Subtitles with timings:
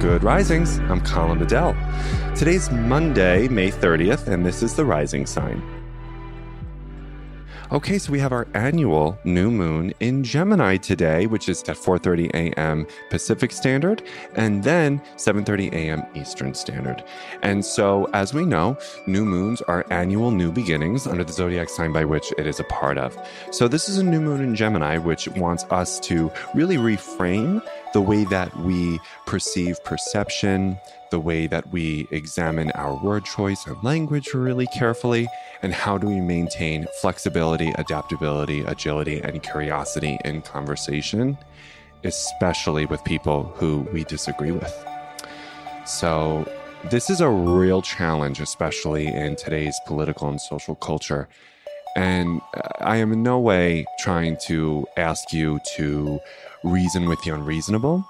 [0.00, 0.78] Good Risings.
[0.90, 1.74] I'm Colin Bedell.
[2.36, 5.62] Today's Monday, May 30th, and this is the rising sign.
[7.72, 12.30] Okay, so we have our annual new moon in Gemini today, which is at 4:30
[12.32, 12.86] a.m.
[13.10, 14.04] Pacific Standard
[14.36, 16.04] and then 7:30 a.m.
[16.14, 17.02] Eastern Standard.
[17.42, 21.90] And so, as we know, new moons are annual new beginnings under the zodiac sign
[21.90, 23.18] by which it is a part of.
[23.50, 27.60] So, this is a new moon in Gemini which wants us to really reframe
[27.92, 30.78] the way that we perceive perception,
[31.10, 35.28] the way that we examine our word choice and language really carefully,
[35.62, 41.38] and how do we maintain flexibility, adaptability, agility, and curiosity in conversation,
[42.04, 44.86] especially with people who we disagree with.
[45.86, 46.50] So,
[46.90, 51.28] this is a real challenge, especially in today's political and social culture.
[51.96, 56.20] And uh, I am in no way trying to ask you to
[56.62, 58.06] reason with the unreasonable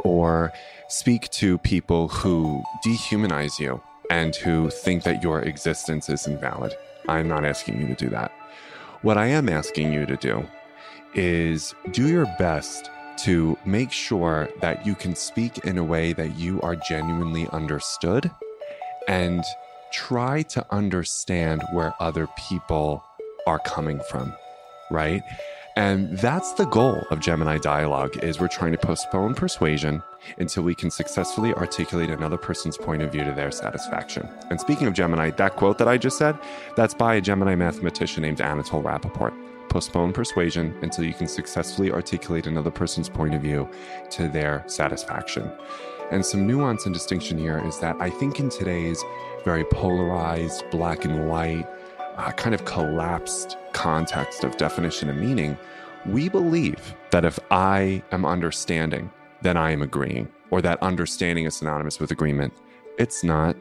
[0.00, 0.52] or
[0.88, 6.74] speak to people who dehumanize you and who think that your existence is invalid.
[7.08, 8.32] I'm not asking you to do that.
[9.02, 10.46] What I am asking you to do
[11.14, 16.36] is do your best to make sure that you can speak in a way that
[16.36, 18.30] you are genuinely understood
[19.08, 19.44] and
[19.92, 23.04] try to understand where other people
[23.46, 24.34] are coming from,
[24.90, 25.22] right?
[25.76, 30.04] And that's the goal of Gemini dialogue is we're trying to postpone persuasion
[30.38, 34.28] until we can successfully articulate another person's point of view to their satisfaction.
[34.50, 36.38] And speaking of Gemini, that quote that I just said,
[36.76, 39.34] that's by a Gemini mathematician named Anatol Rapoport.
[39.68, 43.68] Postpone persuasion until you can successfully articulate another person's point of view
[44.10, 45.50] to their satisfaction.
[46.12, 49.02] And some nuance and distinction here is that I think in today's
[49.44, 51.66] very polarized, black and white,
[52.16, 55.56] uh, kind of collapsed context of definition and meaning,
[56.06, 59.10] we believe that if I am understanding,
[59.42, 62.52] then I am agreeing, or that understanding is synonymous with agreement.
[62.98, 63.56] It's not.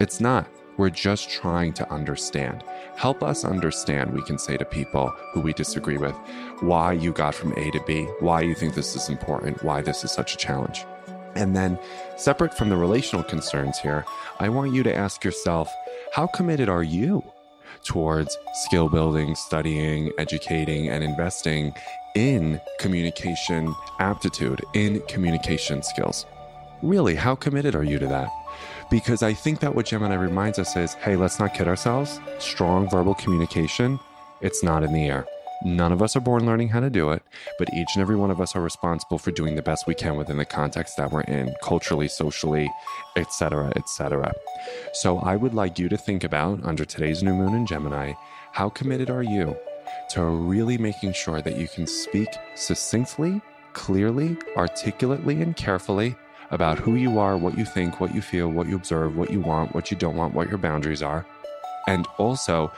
[0.00, 0.48] It's not.
[0.76, 2.62] We're just trying to understand.
[2.96, 6.14] Help us understand, we can say to people who we disagree with,
[6.60, 10.04] why you got from A to B, why you think this is important, why this
[10.04, 10.84] is such a challenge.
[11.34, 11.78] And then,
[12.16, 14.04] separate from the relational concerns here,
[14.38, 15.72] I want you to ask yourself,
[16.12, 17.22] how committed are you
[17.86, 21.72] towards skill building, studying, educating, and investing
[22.14, 26.26] in communication aptitude, in communication skills.
[26.82, 28.28] Really, how committed are you to that?
[28.90, 32.20] Because I think that what Gemini reminds us is hey, let's not kid ourselves.
[32.38, 33.98] Strong verbal communication,
[34.40, 35.26] it's not in the air.
[35.64, 37.22] None of us are born learning how to do it,
[37.58, 40.16] but each and every one of us are responsible for doing the best we can
[40.16, 42.70] within the context that we're in, culturally, socially,
[43.16, 44.32] etc., etc.
[44.92, 48.12] So I would like you to think about under today's new moon in Gemini,
[48.52, 49.56] how committed are you
[50.10, 53.40] to really making sure that you can speak succinctly,
[53.72, 56.16] clearly, articulately, and carefully
[56.50, 59.40] about who you are, what you think, what you feel, what you observe, what you
[59.40, 61.26] want, what you don't want, what your boundaries are,
[61.88, 62.70] and also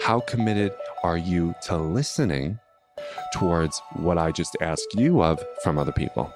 [0.00, 0.72] how committed
[1.02, 2.58] are you to listening
[3.32, 6.32] towards what I just asked you of from other people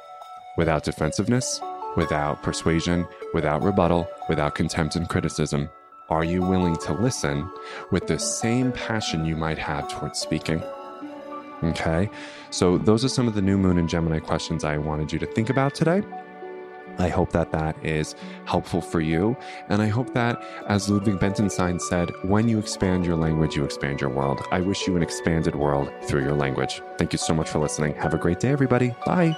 [0.56, 1.60] without defensiveness,
[1.96, 5.68] without persuasion, without rebuttal, without contempt and criticism?
[6.08, 7.48] Are you willing to listen
[7.92, 10.62] with the same passion you might have towards speaking?
[11.62, 12.10] Okay,
[12.50, 15.26] so those are some of the new moon and Gemini questions I wanted you to
[15.26, 16.02] think about today.
[16.98, 18.14] I hope that that is
[18.44, 19.36] helpful for you.
[19.68, 24.00] And I hope that, as Ludwig Wittgenstein said, when you expand your language, you expand
[24.00, 24.42] your world.
[24.50, 26.82] I wish you an expanded world through your language.
[26.98, 27.94] Thank you so much for listening.
[27.96, 28.94] Have a great day, everybody.
[29.04, 29.36] Bye.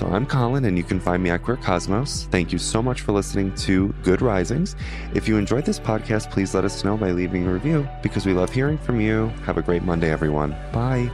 [0.00, 2.24] So I'm Colin, and you can find me at Queer Cosmos.
[2.30, 4.74] Thank you so much for listening to Good Risings.
[5.12, 8.32] If you enjoyed this podcast, please let us know by leaving a review because we
[8.32, 9.26] love hearing from you.
[9.44, 10.52] Have a great Monday, everyone.
[10.72, 11.10] Bye.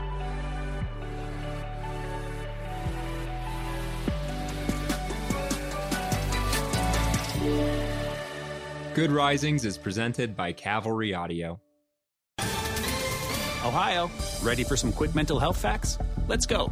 [8.95, 11.59] Good Risings is presented by Cavalry Audio.
[12.39, 14.09] Ohio,
[14.41, 15.97] ready for some quick mental health facts?
[16.29, 16.71] Let's go.